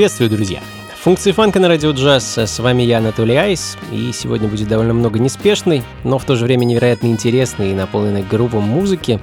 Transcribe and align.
Приветствую, 0.00 0.30
друзья! 0.30 0.60
Функции 1.02 1.30
фанка 1.30 1.60
на 1.60 1.68
радио 1.68 1.90
джаз. 1.90 2.38
С 2.38 2.58
вами 2.58 2.84
я, 2.84 3.00
Анатолий 3.00 3.36
Айс, 3.36 3.76
и 3.92 4.12
сегодня 4.14 4.48
будет 4.48 4.66
довольно 4.66 4.94
много 4.94 5.18
неспешной, 5.18 5.82
но 6.04 6.18
в 6.18 6.24
то 6.24 6.36
же 6.36 6.46
время 6.46 6.64
невероятно 6.64 7.08
интересной 7.08 7.72
и 7.72 7.74
наполненной 7.74 8.22
грубом 8.22 8.62
музыки. 8.62 9.20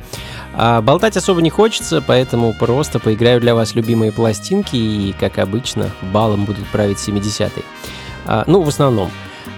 А 0.54 0.84
болтать 0.84 1.18
особо 1.18 1.42
не 1.42 1.50
хочется, 1.50 2.04
поэтому 2.06 2.54
просто 2.54 3.00
поиграю 3.00 3.42
для 3.42 3.56
вас 3.56 3.74
любимые 3.74 4.12
пластинки 4.12 4.76
и, 4.76 5.16
как 5.20 5.40
обычно, 5.40 5.90
балом 6.14 6.46
будут 6.46 6.68
править 6.68 7.00
70-е. 7.00 7.64
А, 8.28 8.44
ну, 8.46 8.62
в 8.62 8.68
основном. 8.68 9.10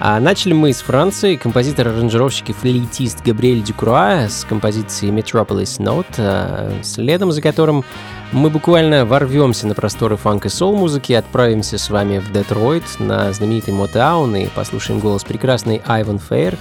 А 0.02 0.18
начали 0.22 0.54
мы 0.54 0.72
с 0.72 0.80
Франции. 0.80 1.36
Композитор-аранжировщик 1.36 2.52
и 2.52 2.54
флейтист 2.54 3.22
Габриэль 3.26 3.62
Дюкруа 3.62 4.30
с 4.30 4.46
композицией 4.46 5.12
Metropolis 5.12 5.78
Note, 5.78 6.06
а, 6.18 6.72
следом 6.84 7.34
за 7.34 7.42
которым 7.42 7.84
мы 8.32 8.50
буквально 8.50 9.06
ворвемся 9.06 9.68
на 9.68 9.76
просторы 9.76 10.16
фанк 10.16 10.46
и 10.46 10.50
сол-музыки, 10.50 11.12
отправимся 11.12 11.78
с 11.78 11.90
вами 11.90 12.20
в 12.20 12.32
Детройт 12.32 12.84
на 13.00 13.34
знаменитый 13.34 13.74
Мотаун 13.74 14.34
и 14.38 14.48
послушаем 14.48 15.02
голос 15.02 15.26
прекрасной 15.26 15.82
Айван 15.86 16.20
Фейр, 16.20 16.54
а, 16.56 16.58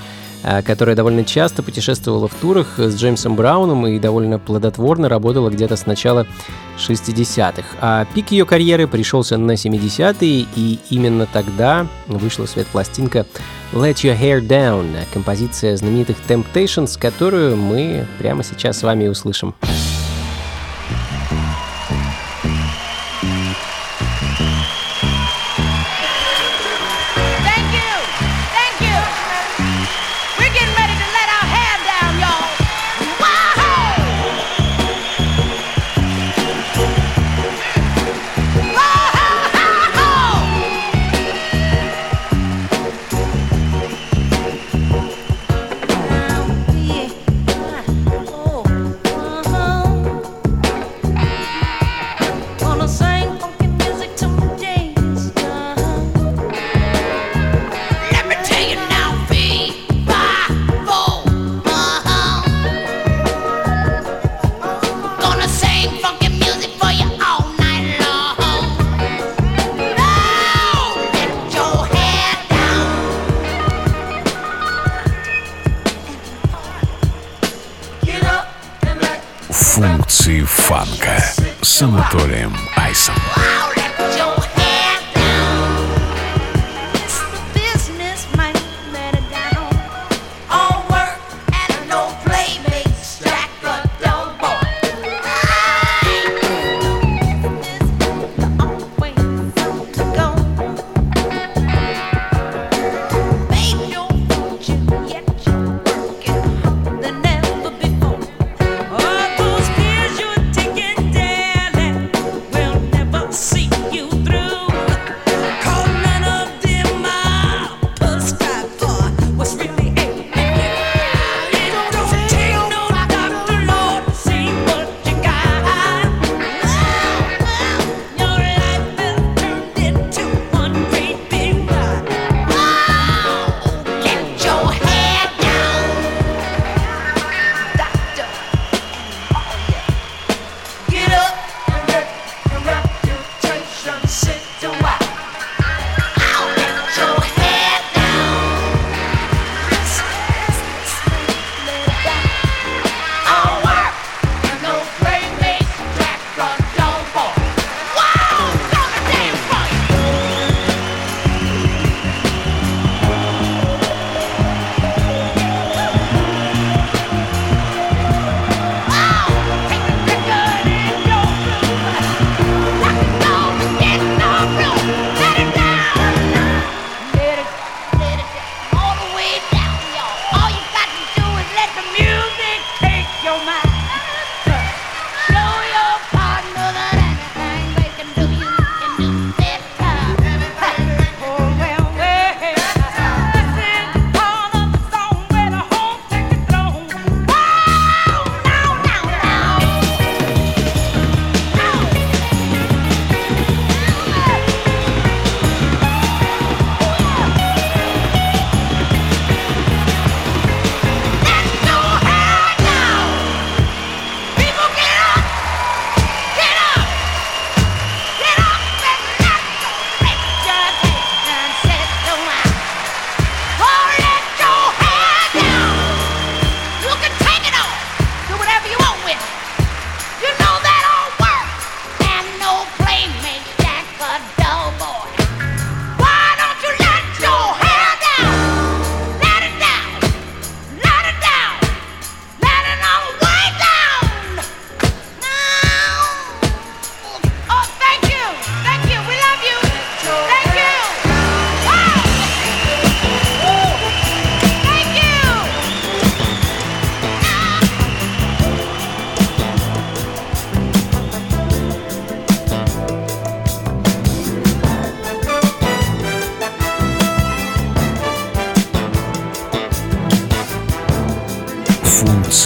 которая 0.64 0.96
довольно 0.96 1.24
часто 1.24 1.62
путешествовала 1.62 2.28
в 2.28 2.34
турах 2.34 2.78
с 2.78 2.96
Джеймсом 2.96 3.36
Брауном 3.36 3.86
и 3.86 3.98
довольно 3.98 4.38
плодотворно 4.38 5.08
работала 5.08 5.50
где-то 5.50 5.76
с 5.76 5.86
начала 5.86 6.26
60-х. 6.78 7.64
А 7.80 8.06
пик 8.14 8.30
ее 8.30 8.46
карьеры 8.46 8.86
пришелся 8.86 9.36
на 9.36 9.52
70-е, 9.52 10.46
и 10.54 10.78
именно 10.90 11.26
тогда 11.26 11.86
вышла 12.06 12.46
в 12.46 12.50
свет 12.50 12.66
пластинка 12.68 13.26
Let 13.72 13.94
Your 13.96 14.18
Hair 14.18 14.46
Down, 14.46 14.96
композиция 15.12 15.76
знаменитых 15.76 16.16
Temptations, 16.28 16.98
которую 16.98 17.56
мы 17.56 18.06
прямо 18.18 18.42
сейчас 18.42 18.78
с 18.78 18.82
вами 18.82 19.08
услышим. 19.08 19.54
Анатолием 19.60 19.97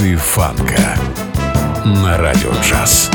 функции 0.03 0.17
фанка 0.17 0.99
на 1.85 2.19
радио 2.19 2.51
джаз. 2.61 3.09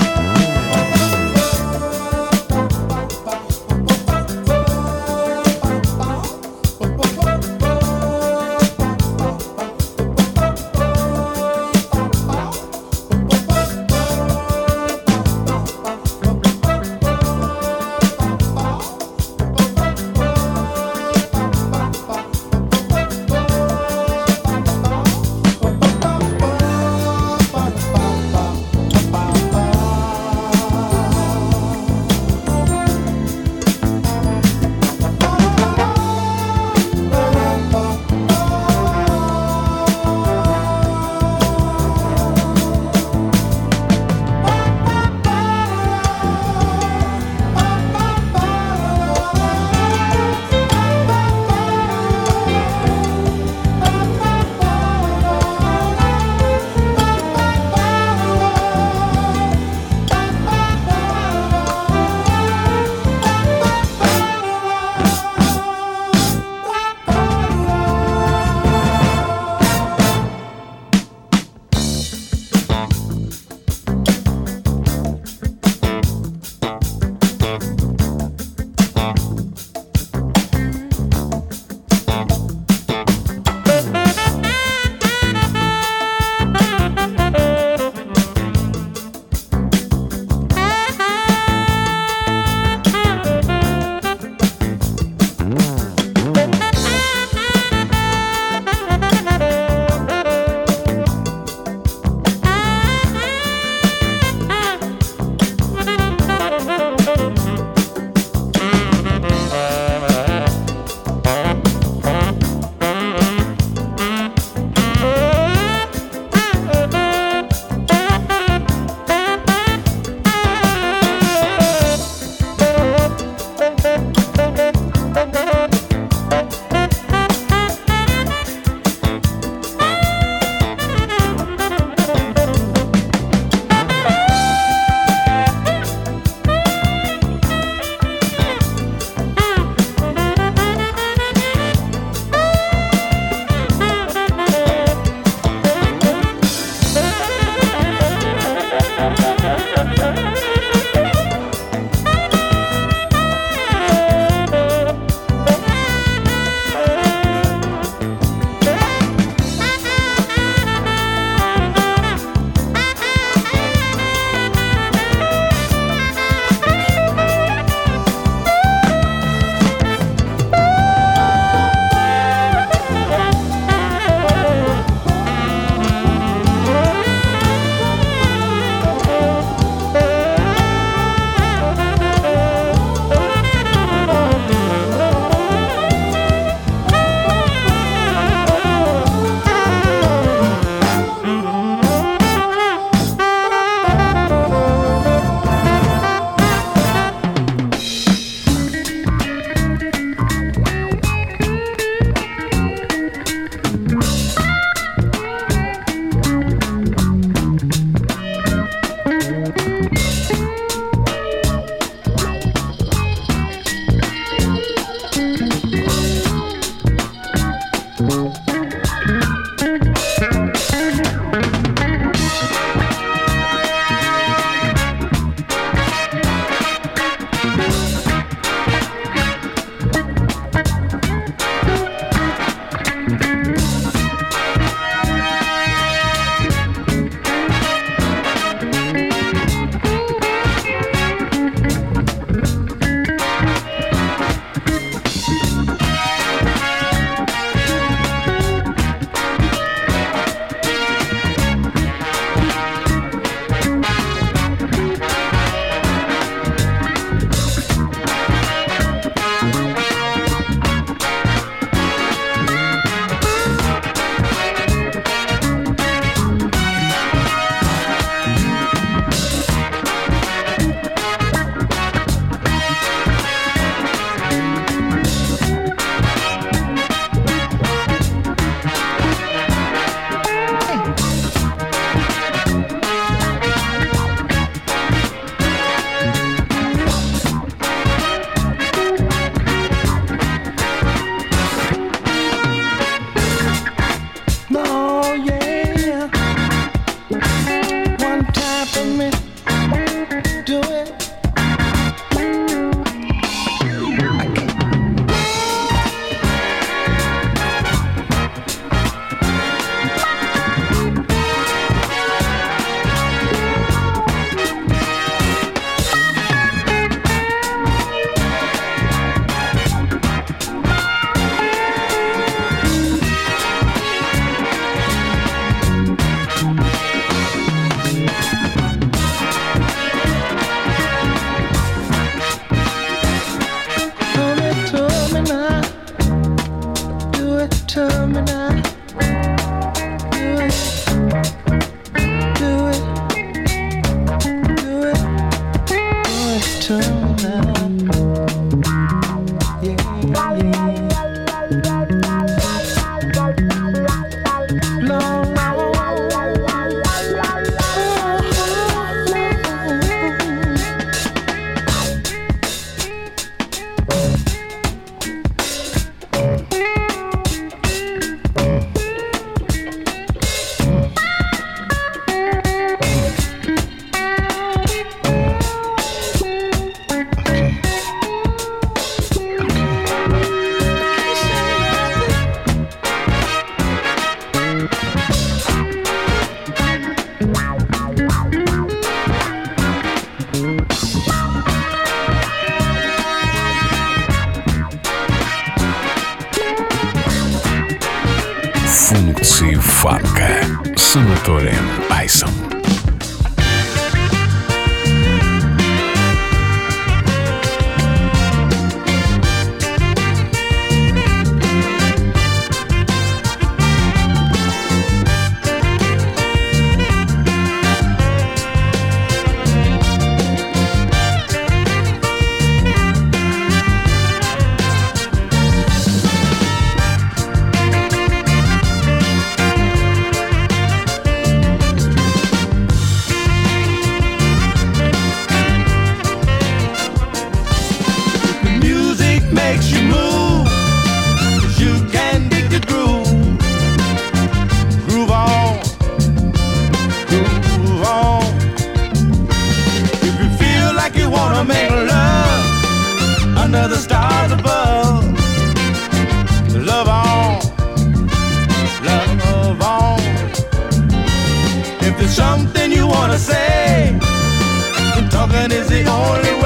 loving 465.30 465.52
is 465.52 465.68
the 465.68 465.86
only 465.90 466.37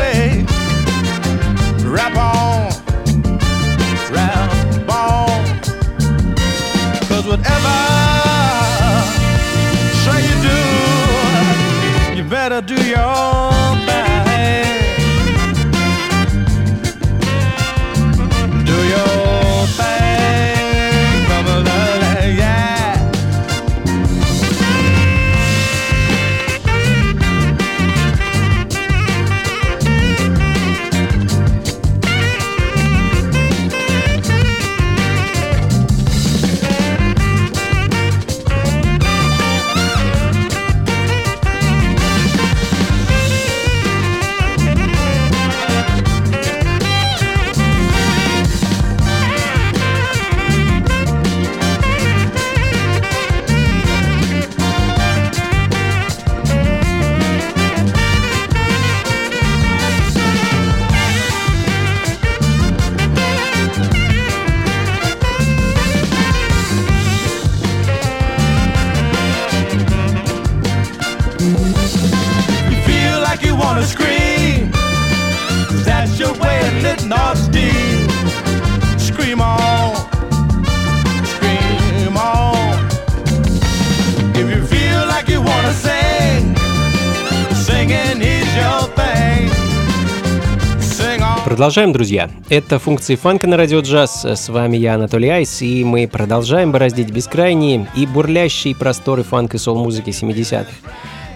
Продолжаем, 91.62 91.92
друзья. 91.94 92.28
Это 92.50 92.80
функции 92.80 93.14
фанка 93.14 93.46
на 93.46 93.56
радио 93.56 93.82
джаз. 93.82 94.26
С 94.26 94.50
вами 94.50 94.78
я, 94.78 94.96
Анатолий 94.96 95.30
Айс, 95.30 95.62
и 95.62 95.84
мы 95.84 96.08
продолжаем 96.08 96.72
бороздить 96.72 97.12
бескрайние 97.12 97.88
и 97.96 98.08
бурлящие 98.08 98.76
просторы 98.76 99.22
фанк 99.22 99.54
и 99.54 99.60
сол-музыки 99.60 100.10
70-х. 100.10 100.66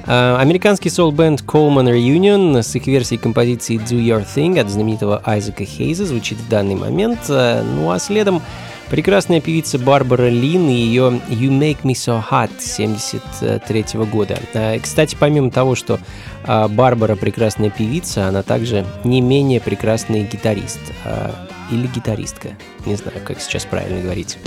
А, 0.07 0.39
американский 0.41 0.89
сол-бенд 0.89 1.41
Coleman 1.41 1.93
Reunion 1.93 2.63
с 2.63 2.73
их 2.73 2.87
версией 2.87 3.21
композиции 3.21 3.77
Do 3.77 3.99
Your 4.03 4.25
Thing 4.25 4.59
от 4.59 4.67
знаменитого 4.67 5.21
Айзека 5.23 5.63
Хейза 5.63 6.07
звучит 6.07 6.39
в 6.39 6.49
данный 6.49 6.73
момент. 6.73 7.19
А, 7.29 7.61
ну 7.63 7.91
а 7.91 7.99
следом 7.99 8.41
прекрасная 8.89 9.41
певица 9.41 9.79
Барбара 9.79 10.29
Лин 10.29 10.69
и 10.69 10.73
ее 10.73 11.21
You 11.29 11.49
Make 11.49 11.81
Me 11.83 11.93
So 11.93 12.23
Hot 12.31 12.51
73 12.59 13.85
года. 14.11 14.39
А, 14.53 14.79
кстати, 14.79 15.15
помимо 15.19 15.51
того, 15.51 15.75
что 15.75 15.99
а 16.43 16.67
Барбара 16.67 17.15
прекрасная 17.15 17.69
певица, 17.69 18.27
она 18.27 18.43
также 18.43 18.85
не 19.03 19.21
менее 19.21 19.59
прекрасный 19.59 20.23
гитарист. 20.23 20.79
А, 21.03 21.47
или 21.71 21.87
гитаристка. 21.87 22.49
Не 22.85 22.95
знаю, 22.95 23.17
как 23.25 23.41
сейчас 23.41 23.65
правильно 23.65 24.01
говорить. 24.01 24.37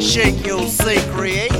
shake, 0.00 0.46
you'll 0.46 0.68
see. 0.68 1.55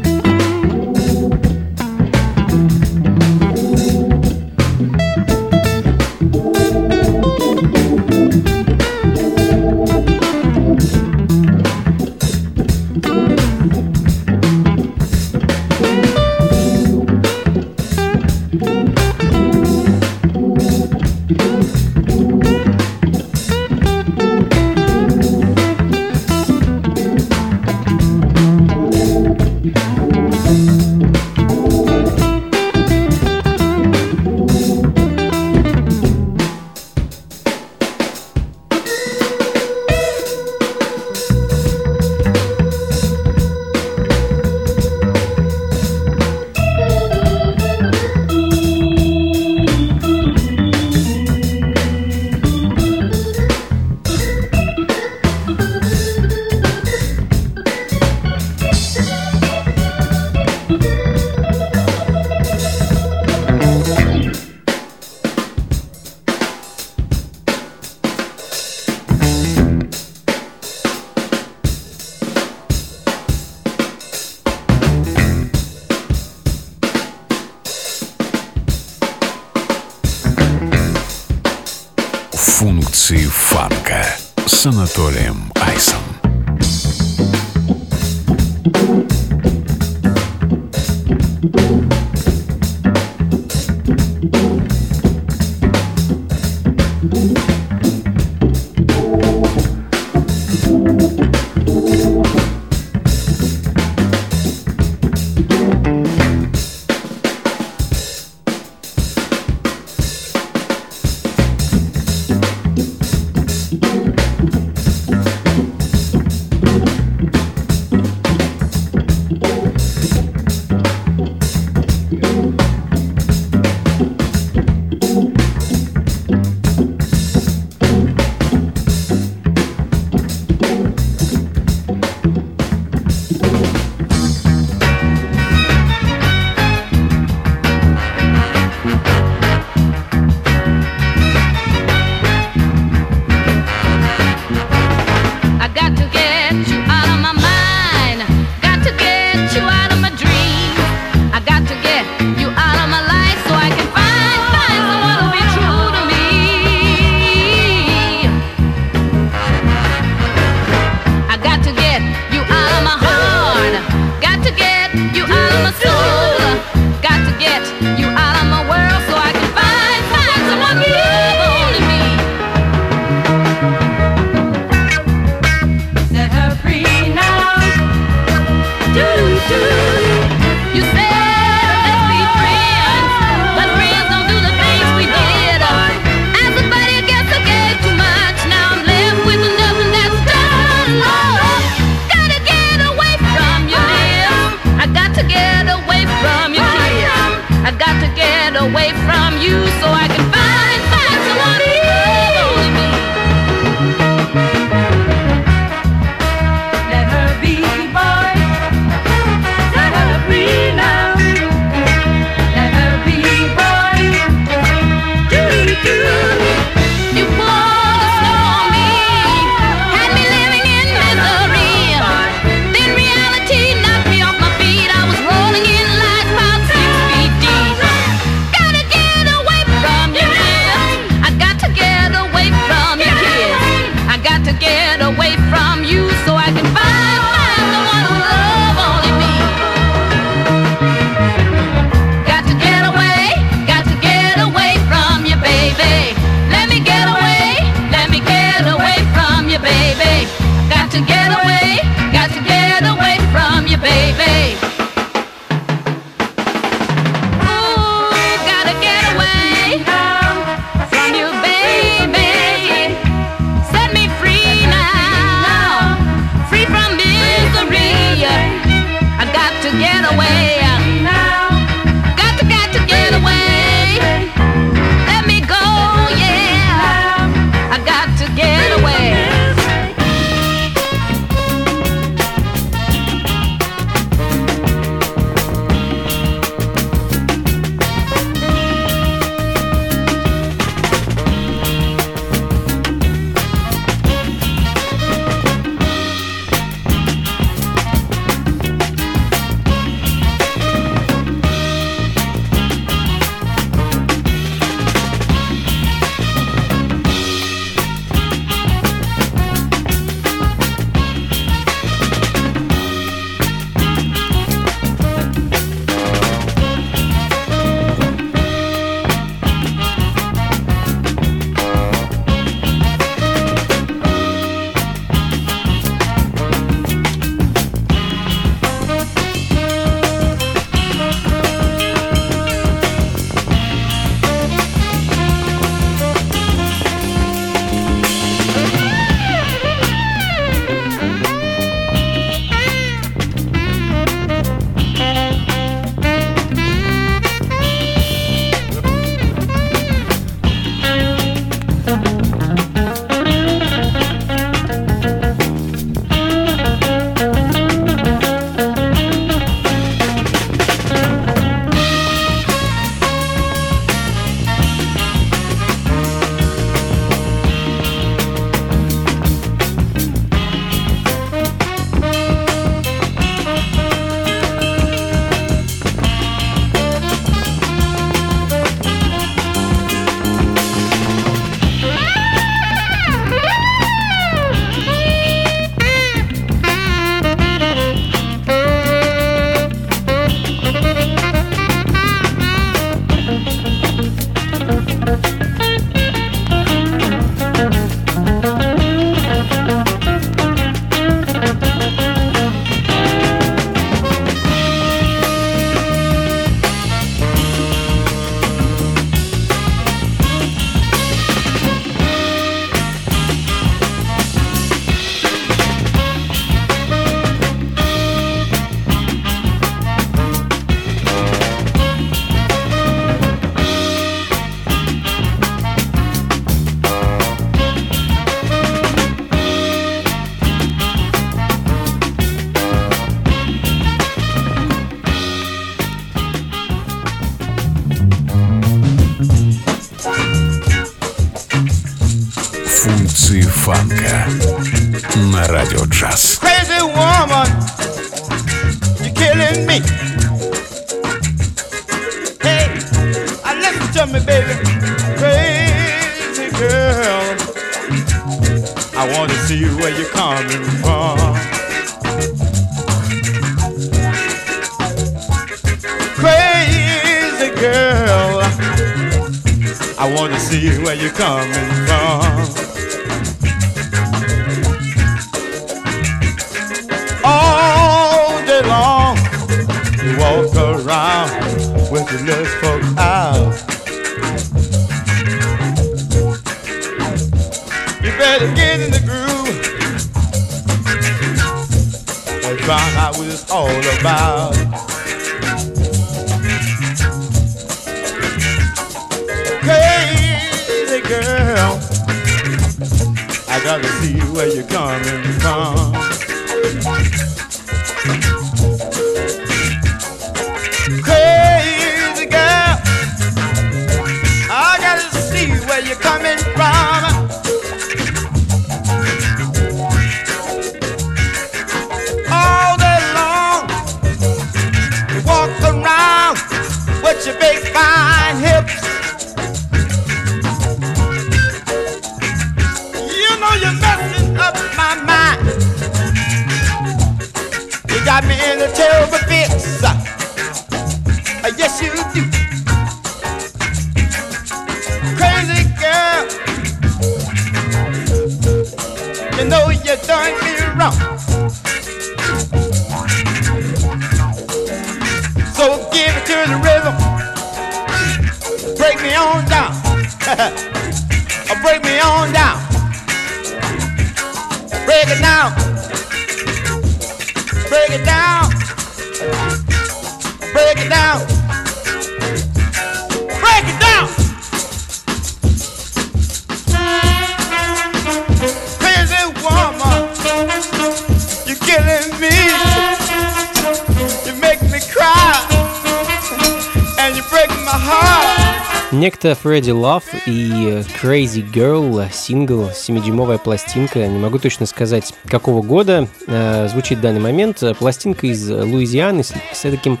Это 589.22 589.36
Фредди 589.36 589.70
Love 589.70 590.02
и 590.26 590.82
Crazy 591.00 591.48
Girl, 591.48 592.12
сингл, 592.12 592.70
7-дюймовая 592.70 593.38
пластинка, 593.38 594.04
не 594.08 594.18
могу 594.18 594.40
точно 594.40 594.66
сказать, 594.66 595.14
какого 595.28 595.62
года 595.62 596.08
э, 596.26 596.66
звучит 596.68 596.98
в 596.98 597.02
данный 597.02 597.20
момент. 597.20 597.62
Пластинка 597.78 598.26
из 598.26 598.50
Луизианы 598.50 599.22
с, 599.22 599.32
с 599.52 599.60
таким 599.60 600.00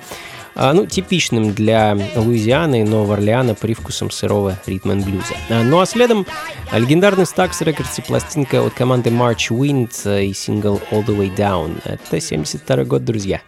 а, 0.56 0.72
ну, 0.72 0.86
типичным 0.86 1.54
для 1.54 1.96
Луизианы 2.16 2.80
и 2.80 2.84
Нового 2.84 3.14
Орлеана 3.14 3.54
привкусом 3.54 4.10
сырого 4.10 4.58
ритм 4.66 5.00
блюза. 5.00 5.36
А, 5.48 5.62
ну 5.62 5.78
а 5.78 5.86
следом 5.86 6.26
легендарный 6.72 7.22
Stax 7.22 7.52
Records 7.60 7.98
и 7.98 8.02
пластинка 8.02 8.60
от 8.60 8.74
команды 8.74 9.10
March 9.10 9.50
Wind 9.50 10.20
и 10.20 10.32
сингл 10.32 10.80
All 10.90 11.06
the 11.06 11.16
Way 11.16 11.36
Down. 11.36 11.80
Это 11.84 12.20
72 12.20 12.82
год. 12.82 13.04
Друзья. 13.04 13.40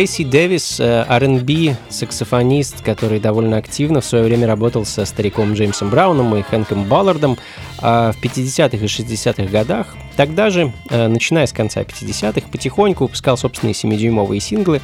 Джейси 0.00 0.24
Дэвис, 0.24 0.80
R&B 0.80 1.76
саксофонист, 1.90 2.80
который 2.80 3.20
довольно 3.20 3.58
активно 3.58 4.00
в 4.00 4.04
свое 4.06 4.24
время 4.24 4.46
работал 4.46 4.86
со 4.86 5.04
стариком 5.04 5.52
Джеймсом 5.52 5.90
Брауном 5.90 6.34
и 6.36 6.40
Хэнком 6.40 6.84
Баллардом 6.84 7.36
а 7.82 8.12
в 8.12 8.24
50-х 8.24 8.78
и 8.78 8.86
60-х 8.86 9.52
годах. 9.52 9.94
Тогда 10.16 10.48
же, 10.48 10.72
э, 10.88 11.06
начиная 11.06 11.46
с 11.46 11.52
конца 11.52 11.82
50-х, 11.82 12.48
потихоньку 12.50 13.04
выпускал 13.04 13.36
собственные 13.36 13.74
7-дюймовые 13.74 14.40
синглы, 14.40 14.80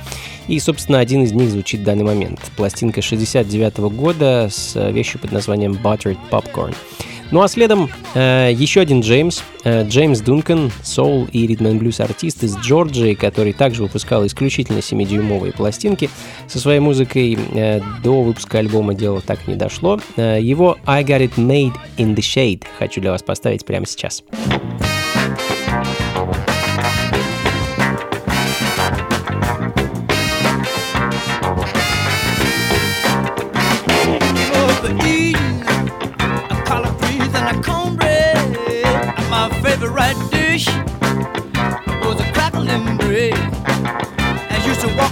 и, 0.49 0.61
собственно, 0.61 0.99
один 0.99 1.25
из 1.25 1.33
них 1.33 1.49
звучит 1.49 1.81
в 1.81 1.85
данный 1.85 2.05
момент. 2.05 2.39
Пластинка 2.55 3.01
69 3.01 3.79
-го 3.79 3.89
года 3.89 4.49
с 4.51 4.79
вещью 4.91 5.19
под 5.19 5.33
названием 5.33 5.73
Buttered 5.83 6.19
Popcorn. 6.31 6.75
Ну 7.31 7.43
а 7.43 7.49
следом 7.49 7.91
э, 8.15 8.51
еще 8.55 8.81
один 8.81 9.01
Джеймс, 9.01 9.43
э, 9.65 9.87
Джеймс 9.87 10.21
Дункан, 10.21 10.71
соул 10.83 11.27
и 11.33 11.47
ритм 11.47 11.77
блюз 11.79 12.01
артист 12.01 12.45
из 12.45 12.57
Джорджии, 12.59 13.15
который 13.15 13.53
также 13.53 13.83
выпускал 13.83 14.25
исключительно 14.27 14.79
7-дюймовые 14.79 15.53
пластинки 15.53 16.09
со 16.47 16.59
своей 16.59 16.81
музыкой. 16.81 17.39
Э, 17.55 17.81
до 18.03 18.23
выпуска 18.23 18.59
альбома 18.59 18.95
дело 18.95 19.21
так 19.21 19.41
и 19.47 19.51
не 19.51 19.57
дошло. 19.57 20.01
Э, 20.17 20.39
его 20.41 20.79
I 20.87 21.03
Got 21.03 21.29
It 21.29 21.35
Made 21.37 21.75
in 21.97 22.15
the 22.15 22.21
Shade 22.21 22.63
хочу 22.79 23.01
для 23.01 23.11
вас 23.11 23.23
поставить 23.23 23.65
прямо. 23.65 23.87
Сейчас. 23.87 24.23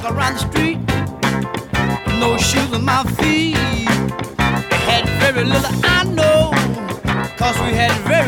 walk 0.04 0.14
around 0.14 0.34
the 0.34 0.40
street, 0.40 0.78
no 2.18 2.36
shoes 2.36 2.72
on 2.72 2.84
my 2.84 3.04
feet. 3.14 3.56
Had 4.86 5.08
very 5.20 5.44
little 5.44 5.70
I 5.84 6.04
know, 6.04 6.50
cause 7.36 7.56
we 7.60 7.72
had 7.76 7.92
very 8.02 8.23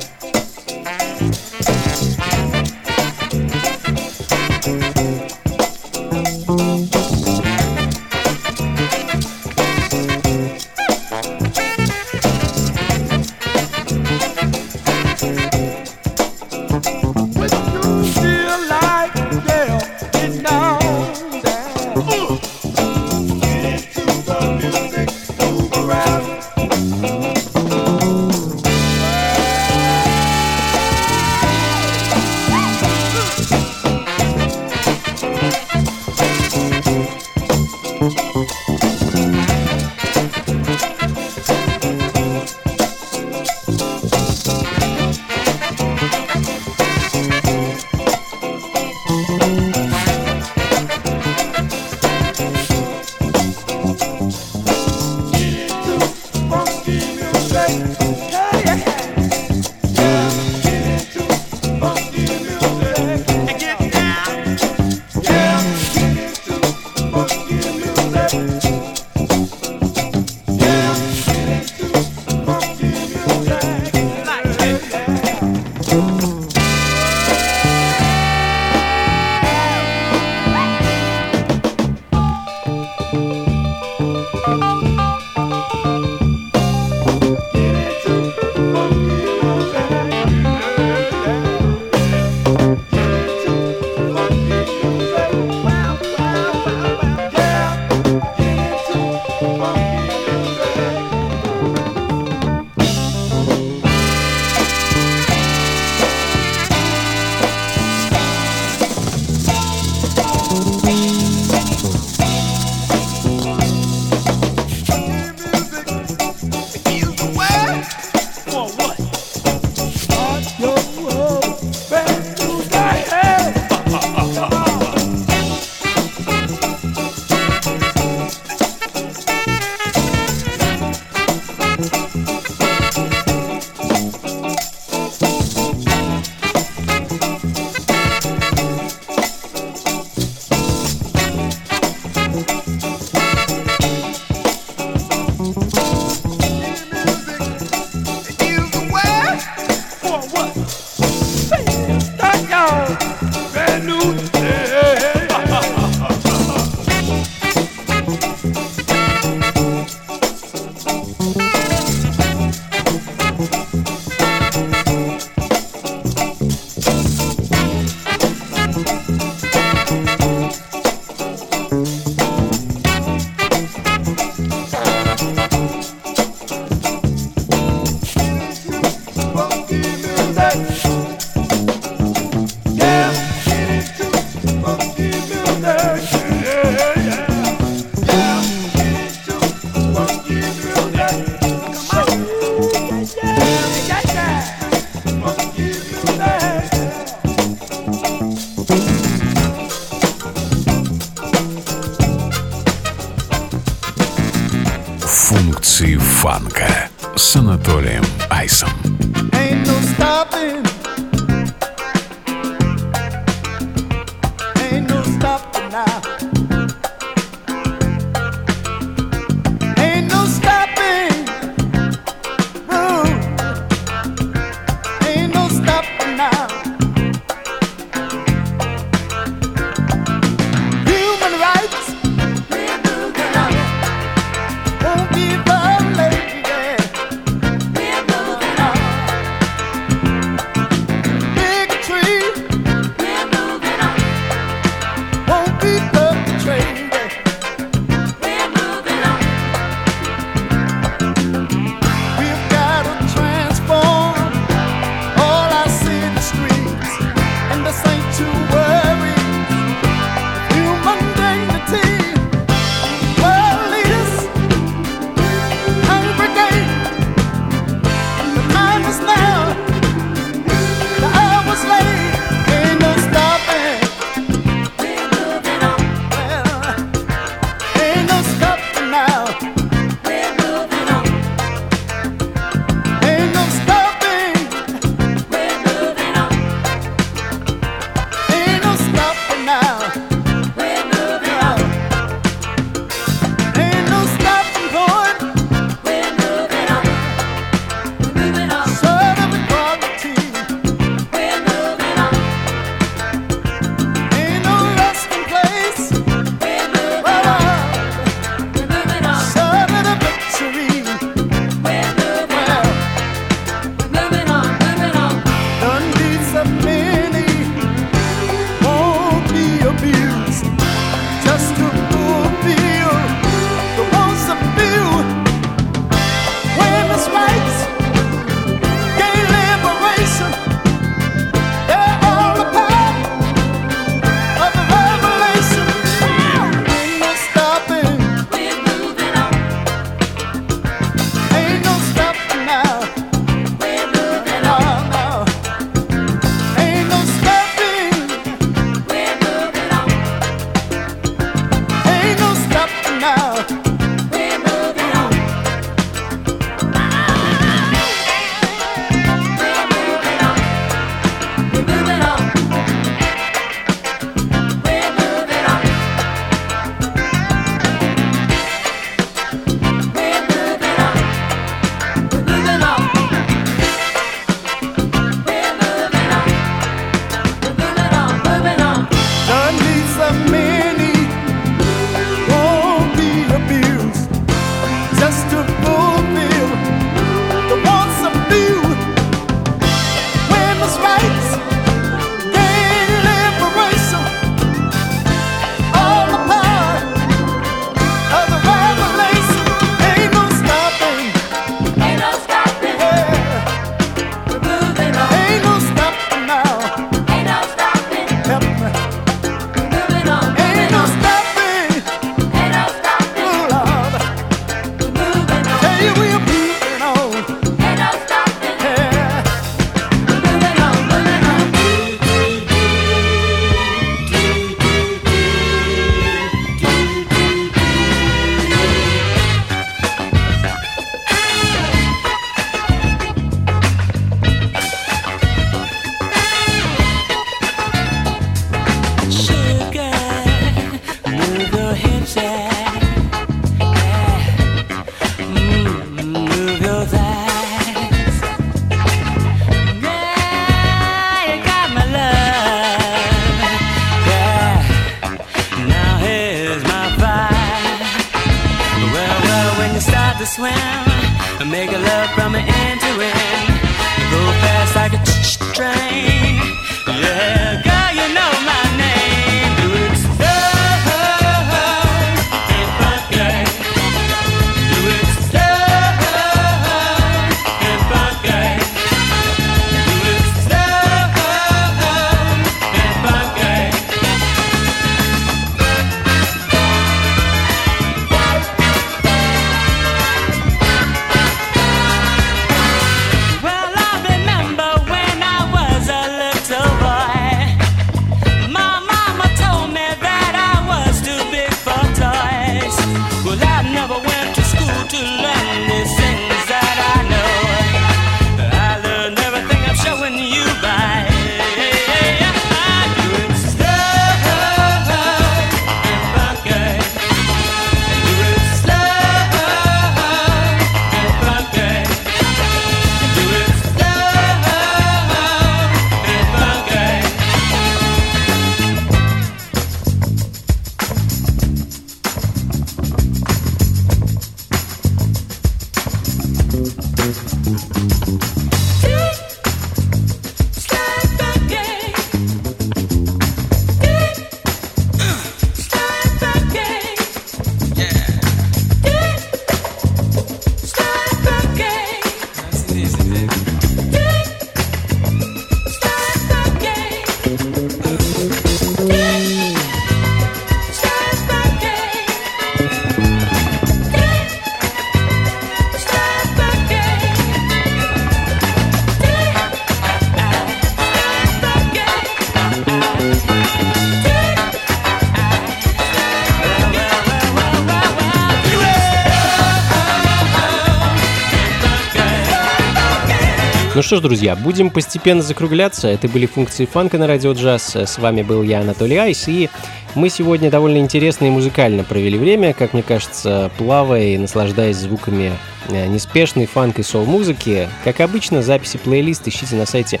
что 583.92 583.98
ж, 583.98 584.04
друзья, 584.04 584.36
будем 584.36 584.70
постепенно 584.70 585.20
закругляться. 585.20 585.86
Это 585.86 586.08
были 586.08 586.24
функции 586.24 586.64
фанка 586.64 586.96
на 586.96 587.06
радио 587.06 587.32
джаз. 587.32 587.76
С 587.76 587.98
вами 587.98 588.22
был 588.22 588.42
я, 588.42 588.60
Анатолий 588.60 588.96
Айс, 588.96 589.28
и 589.28 589.50
мы 589.94 590.08
сегодня 590.08 590.50
довольно 590.50 590.78
интересно 590.78 591.26
и 591.26 591.30
музыкально 591.30 591.84
провели 591.84 592.16
время, 592.16 592.54
как 592.54 592.72
мне 592.72 592.82
кажется, 592.82 593.50
плавая 593.58 594.14
и 594.14 594.16
наслаждаясь 594.16 594.76
звуками 594.76 595.32
э, 595.68 595.86
неспешной 595.88 596.46
фанк 596.46 596.78
и 596.78 596.82
сол-музыки. 596.82 597.68
Как 597.84 598.00
обычно, 598.00 598.40
записи 598.40 598.78
плейлист 598.78 599.28
ищите 599.28 599.56
на 599.56 599.66
сайте 599.66 600.00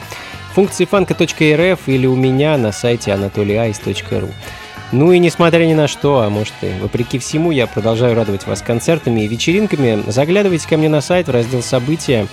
функции 0.54 0.86
фанка.рф 0.86 1.80
или 1.86 2.06
у 2.06 2.16
меня 2.16 2.56
на 2.56 2.72
сайте 2.72 3.10
anatolyice.ru. 3.10 4.30
Ну 4.92 5.10
и 5.10 5.18
несмотря 5.18 5.64
ни 5.64 5.72
на 5.72 5.88
что, 5.88 6.20
а 6.20 6.28
может 6.28 6.52
и 6.60 6.78
вопреки 6.80 7.18
всему, 7.18 7.50
я 7.50 7.66
продолжаю 7.66 8.14
радовать 8.14 8.46
вас 8.46 8.60
концертами 8.60 9.22
и 9.22 9.26
вечеринками. 9.26 10.04
Заглядывайте 10.06 10.68
ко 10.68 10.76
мне 10.76 10.90
на 10.90 11.00
сайт 11.00 11.28
в 11.28 11.30
раздел 11.30 11.62
«События», 11.62 12.26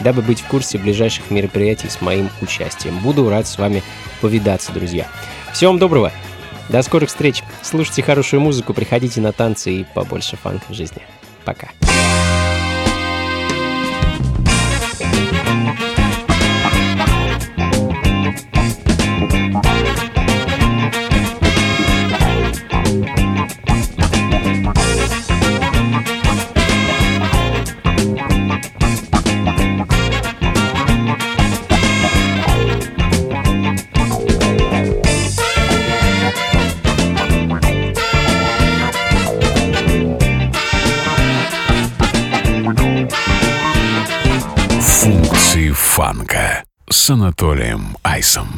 дабы 0.00 0.22
быть 0.22 0.40
в 0.40 0.46
курсе 0.46 0.78
ближайших 0.78 1.30
мероприятий 1.30 1.90
с 1.90 2.00
моим 2.00 2.30
участием. 2.40 2.98
Буду 3.00 3.28
рад 3.28 3.46
с 3.46 3.58
вами 3.58 3.82
повидаться, 4.22 4.72
друзья. 4.72 5.06
Всего 5.52 5.72
вам 5.72 5.78
доброго, 5.78 6.10
до 6.70 6.82
скорых 6.82 7.10
встреч, 7.10 7.42
слушайте 7.62 8.02
хорошую 8.02 8.40
музыку, 8.40 8.72
приходите 8.72 9.20
на 9.20 9.32
танцы 9.32 9.72
и 9.72 9.84
побольше 9.94 10.36
фанка 10.36 10.64
в 10.70 10.74
жизни. 10.74 11.02
Пока. 11.44 11.68
Функции 14.98 15.85
с 47.06 47.10
Анатолием 47.10 47.96
Айсом. 48.02 48.48